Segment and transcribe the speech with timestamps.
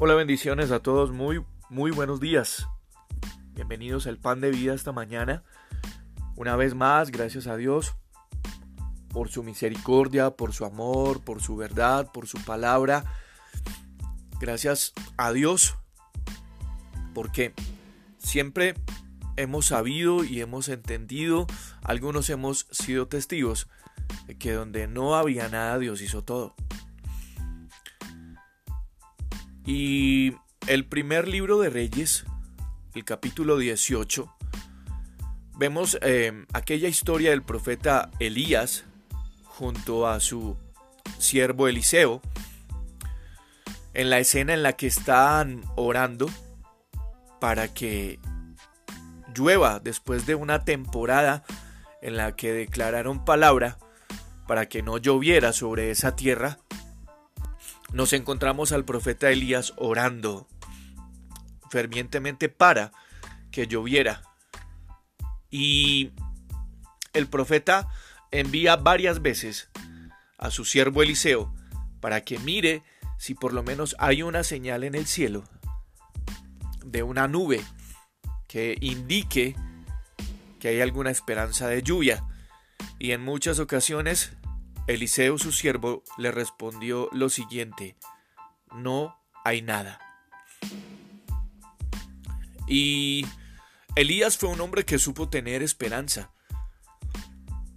[0.00, 2.66] Hola, bendiciones a todos, muy, muy buenos días.
[3.52, 5.44] Bienvenidos al pan de vida esta mañana.
[6.34, 7.94] Una vez más, gracias a Dios
[9.10, 13.04] por su misericordia, por su amor, por su verdad, por su palabra.
[14.40, 15.76] Gracias a Dios
[17.14, 17.54] porque
[18.18, 18.74] siempre
[19.36, 21.46] hemos sabido y hemos entendido,
[21.84, 23.68] algunos hemos sido testigos
[24.26, 26.56] de que donde no había nada, Dios hizo todo.
[29.66, 30.34] Y
[30.66, 32.26] el primer libro de Reyes,
[32.94, 34.30] el capítulo 18,
[35.56, 38.84] vemos eh, aquella historia del profeta Elías
[39.44, 40.56] junto a su
[41.18, 42.20] siervo Eliseo,
[43.94, 46.28] en la escena en la que están orando
[47.40, 48.18] para que
[49.34, 51.42] llueva después de una temporada
[52.02, 53.78] en la que declararon palabra
[54.46, 56.58] para que no lloviera sobre esa tierra
[57.94, 60.48] nos encontramos al profeta Elías orando
[61.70, 62.90] fervientemente para
[63.52, 64.22] que lloviera.
[65.48, 66.10] Y
[67.12, 67.88] el profeta
[68.32, 69.70] envía varias veces
[70.38, 71.54] a su siervo Eliseo
[72.00, 72.82] para que mire
[73.16, 75.44] si por lo menos hay una señal en el cielo
[76.84, 77.62] de una nube
[78.48, 79.54] que indique
[80.58, 82.24] que hay alguna esperanza de lluvia.
[82.98, 84.32] Y en muchas ocasiones
[84.86, 87.96] Eliseo su siervo le respondió lo siguiente,
[88.74, 89.98] no hay nada.
[92.66, 93.26] Y
[93.96, 96.32] Elías fue un hombre que supo tener esperanza,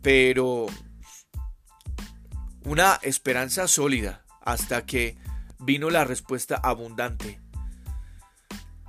[0.02, 0.67] pero
[2.66, 5.17] una esperanza sólida hasta que
[5.59, 7.39] vino la respuesta abundante.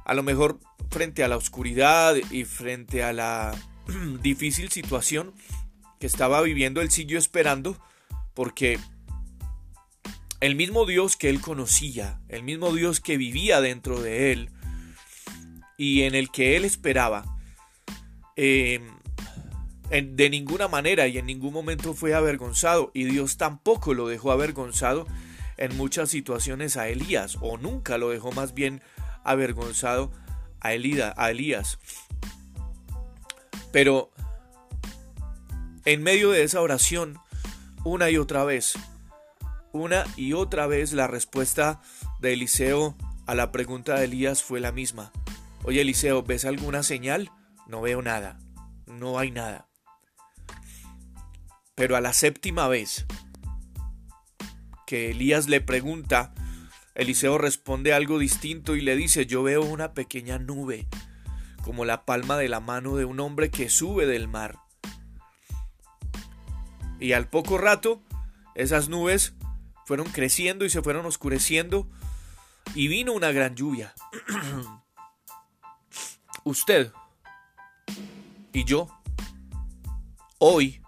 [0.05, 0.59] A lo mejor
[0.91, 3.55] frente a la oscuridad y frente a la
[4.23, 5.35] difícil situación
[6.01, 7.81] que estaba viviendo, él siguió esperando
[8.39, 8.79] porque
[10.39, 14.51] el mismo Dios que él conocía, el mismo Dios que vivía dentro de él
[15.77, 17.25] y en el que él esperaba,
[18.37, 18.93] em,
[19.91, 25.09] de ninguna manera y en ningún momento fue avergonzado y Dios tampoco lo dejó avergonzado
[25.57, 28.83] en muchas situaciones a Elías o nunca lo dejó más bien
[29.25, 30.13] avergonzado
[30.61, 31.81] a, Elida, a Elías.
[33.73, 34.13] Pero
[35.85, 37.19] en medio de esa oración,
[37.89, 38.75] una y otra vez.
[39.73, 41.81] Una y otra vez la respuesta
[42.21, 45.11] de Eliseo a la pregunta de Elías fue la misma.
[45.65, 47.31] Oye Eliseo, ¿ves alguna señal?
[47.67, 48.39] No veo nada.
[48.87, 49.69] No hay nada.
[51.75, 53.07] Pero a la séptima vez
[54.87, 56.35] que Elías le pregunta,
[56.95, 60.89] Eliseo responde algo distinto y le dice, yo veo una pequeña nube,
[61.63, 64.59] como la palma de la mano de un hombre que sube del mar.
[67.01, 68.03] Y al poco rato,
[68.55, 69.35] esas nubes
[69.87, 71.89] fueron creciendo y se fueron oscureciendo
[72.75, 73.95] y vino una gran lluvia.
[76.45, 76.93] Usted
[78.53, 78.89] y yo,
[80.39, 80.83] hoy,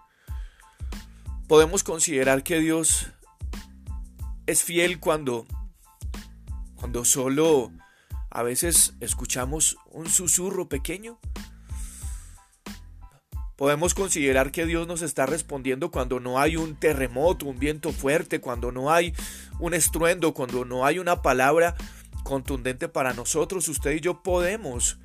[1.47, 3.07] podemos considerar que Dios
[4.47, 5.45] es fiel cuando,
[6.75, 7.71] cuando solo
[8.29, 11.19] a veces escuchamos un susurro pequeño
[13.61, 18.41] Podemos considerar que Dios nos está respondiendo cuando no hay un terremoto, un viento fuerte,
[18.41, 19.13] cuando no hay
[19.59, 21.75] un estruendo, cuando no hay una palabra
[22.23, 23.67] contundente para nosotros.
[23.67, 24.97] Usted y yo podemos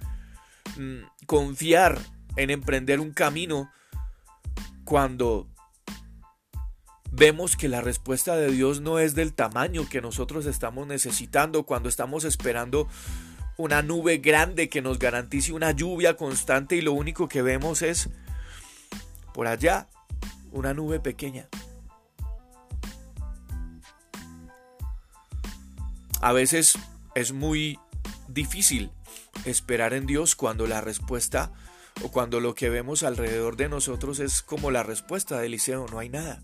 [0.78, 1.98] mm, confiar
[2.36, 3.70] en emprender un camino
[4.86, 5.48] cuando
[7.12, 11.90] vemos que la respuesta de Dios no es del tamaño que nosotros estamos necesitando, cuando
[11.90, 12.88] estamos esperando
[13.58, 18.08] una nube grande que nos garantice una lluvia constante y lo único que vemos es
[19.36, 19.86] por allá,
[20.50, 21.46] una nube pequeña.
[26.22, 26.78] A veces
[27.14, 27.78] es muy
[28.28, 28.90] difícil
[29.44, 31.52] esperar en Dios cuando la respuesta
[32.02, 35.98] o cuando lo que vemos alrededor de nosotros es como la respuesta de Eliseo, no
[35.98, 36.42] hay nada.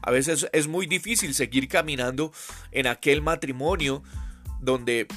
[0.00, 2.32] A veces es muy difícil seguir caminando
[2.70, 4.04] en aquel matrimonio
[4.60, 5.08] donde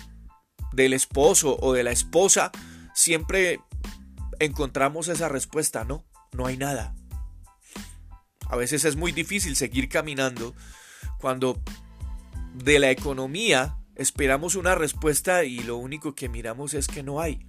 [0.74, 2.52] del esposo o de la esposa
[2.96, 3.60] siempre
[4.40, 6.96] encontramos esa respuesta, no, no hay nada.
[8.48, 10.56] A veces es muy difícil seguir caminando
[11.20, 11.62] cuando
[12.54, 17.46] de la economía esperamos una respuesta y lo único que miramos es que no hay.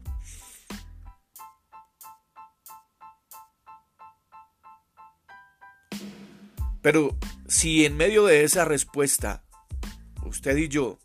[6.83, 7.17] Pero
[7.47, 9.44] si en medio de esa respuesta,
[10.25, 10.99] usted y yo,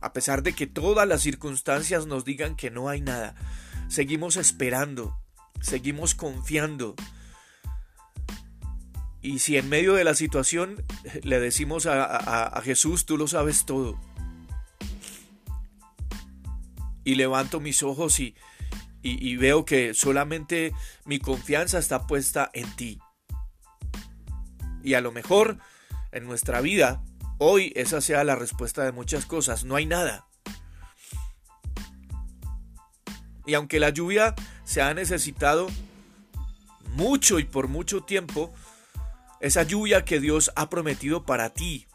[0.00, 3.36] a pesar de que todas las circunstancias nos digan que no hay nada,
[3.88, 5.21] seguimos esperando,
[5.62, 6.94] seguimos confiando.
[9.22, 10.84] Y si en medio de la situación
[11.22, 13.98] le decimos a, Jesús, tú lo sabes todo,
[17.04, 18.34] y levanto mis ojos y,
[19.02, 20.72] y, veo que solamente
[21.04, 23.00] mi confianza está puesta en ti.
[24.84, 25.58] Y a lo mejor
[26.10, 27.02] en nuestra vida,
[27.38, 29.64] hoy esa sea la respuesta de muchas cosas.
[29.64, 30.26] No hay nada.
[33.46, 35.68] Y aunque la lluvia se ha necesitado
[36.94, 38.52] mucho y por mucho tiempo,
[39.40, 41.86] esa lluvia que Dios ha prometido para ti,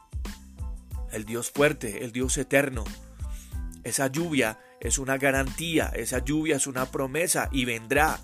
[1.11, 2.83] el Dios fuerte, el Dios eterno,
[3.83, 8.19] esa lluvia es una garantía, esa lluvia es una promesa y vendrá.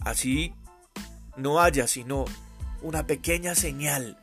[0.00, 0.54] Así
[1.36, 2.26] no haya sino
[2.82, 4.22] una pequeña señal.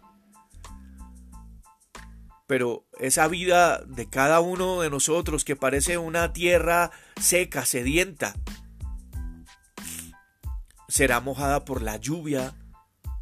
[2.51, 8.33] Pero esa vida de cada uno de nosotros que parece una tierra seca, sedienta,
[10.89, 12.53] será mojada por la lluvia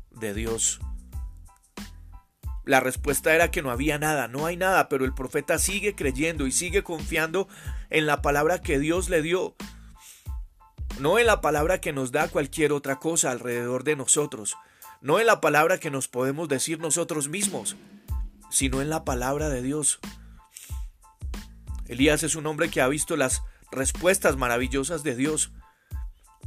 [0.10, 0.80] de Dios.
[2.66, 6.48] La respuesta era que no había nada, no hay nada, pero el profeta sigue creyendo
[6.48, 7.48] y sigue confiando
[7.92, 9.56] en la palabra que Dios le dio,
[11.00, 14.58] no en la palabra que nos da cualquier otra cosa alrededor de nosotros,
[15.02, 17.78] no en la palabra que nos podemos decir nosotros mismos,
[18.50, 20.00] sino en la palabra de Dios.
[21.88, 23.42] Elías es un hombre que ha visto las
[23.72, 25.52] respuestas maravillosas de Dios.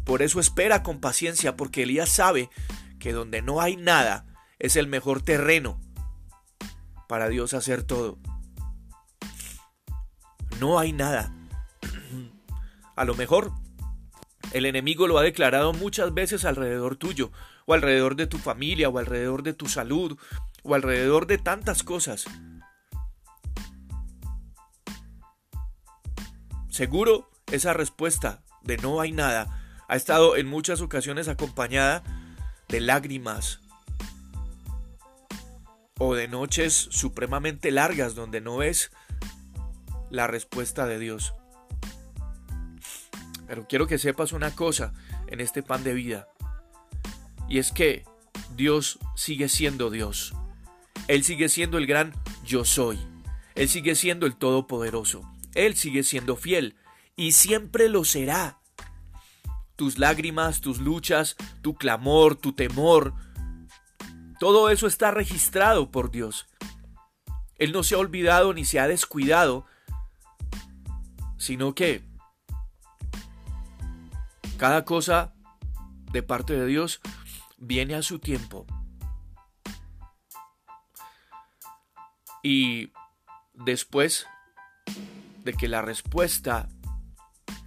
[0.05, 2.51] Por eso espera con paciencia, porque Elías sabe
[2.99, 4.27] que donde no hay nada
[4.59, 5.81] es el mejor terreno
[7.09, 8.19] para Dios hacer todo.
[10.61, 11.35] No hay nada.
[12.97, 13.53] A lo mejor
[14.53, 17.33] el enemigo lo ha declarado muchas veces alrededor tuyo,
[17.67, 20.19] o alrededor de tu familia, o alrededor de tu salud,
[20.63, 22.25] o alrededor de tantas cosas.
[26.69, 32.03] Seguro esa respuesta de no hay nada ha estado en muchas ocasiones acompañada
[32.69, 33.61] de lágrimas,
[36.05, 38.91] o de noches supremamente largas donde no ves
[40.11, 41.33] la respuesta de Dios.
[43.47, 44.95] Pero quiero que sepas una cosa
[45.29, 46.27] en este pan de vida.
[47.49, 48.05] Y es que
[48.57, 50.35] Dios sigue siendo Dios.
[51.13, 52.99] Él sigue siendo el gran yo soy.
[53.55, 55.31] Él sigue siendo el todopoderoso.
[55.55, 56.75] Él sigue siendo fiel.
[57.17, 58.61] Y siempre lo será.
[59.77, 63.13] Tus lágrimas, tus luchas, tu clamor, tu temor,
[64.41, 66.47] todo eso está registrado por Dios.
[67.59, 69.67] Él no se ha olvidado ni se ha descuidado,
[71.37, 72.03] sino que
[74.57, 75.35] cada cosa
[76.11, 77.03] de parte de Dios
[77.59, 78.67] viene a su tiempo.
[82.43, 82.93] Y
[83.55, 84.27] después
[85.45, 86.69] de que la respuesta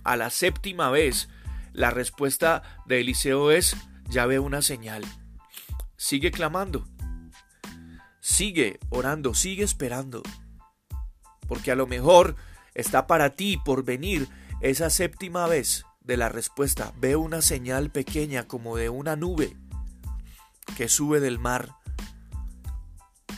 [0.03, 1.29] a la séptima vez,
[1.73, 3.75] la respuesta de Eliseo es,
[4.09, 5.03] ya veo una señal.
[5.97, 6.87] Sigue clamando.
[8.19, 10.23] Sigue orando, sigue esperando.
[11.47, 12.35] Porque a lo mejor
[12.73, 14.27] está para ti por venir
[14.61, 16.93] esa séptima vez de la respuesta.
[16.97, 19.55] Ve una señal pequeña como de una nube
[20.77, 21.75] que sube del mar.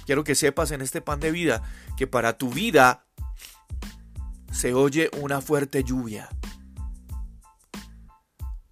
[0.07, 1.61] Quiero que sepas en este pan de vida
[1.97, 3.05] que para tu vida
[4.53, 6.29] se oye una fuerte lluvia.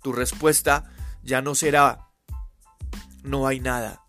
[0.02, 0.86] Tu respuesta
[1.24, 2.08] ya no será
[3.24, 4.06] no hay nada,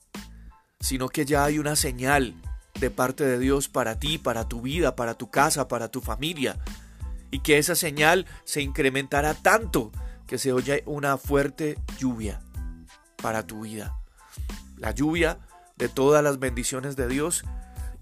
[0.78, 2.40] sino que ya hay una señal
[2.78, 6.60] de parte de Dios para ti, para tu vida, para tu casa, para tu familia,
[7.32, 9.90] y que esa señal se incrementará tanto
[10.28, 12.40] que se oye una fuerte lluvia
[13.20, 13.98] para tu vida.
[14.76, 15.40] La lluvia
[15.76, 17.44] de todas las bendiciones de Dios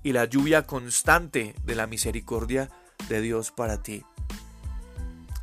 [0.02, 2.70] y la lluvia constante de la misericordia
[3.08, 4.04] de Dios para ti.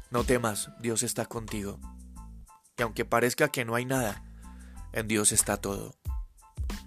[0.10, 1.80] No temas, Dios está contigo.
[2.78, 4.24] Y aunque parezca que no hay nada,
[4.94, 5.96] en Dios está todo.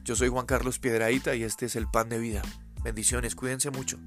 [0.05, 2.43] Yo soy Juan Carlos Piedraíta y este es el pan de vida.
[2.83, 3.99] Bendiciones, cuídense mucho.